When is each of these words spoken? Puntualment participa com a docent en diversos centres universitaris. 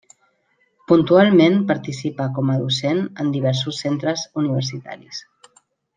Puntualment 0.91 1.59
participa 1.71 2.27
com 2.37 2.51
a 2.53 2.57
docent 2.63 3.03
en 3.25 3.29
diversos 3.37 3.85
centres 3.85 4.25
universitaris. 4.45 5.25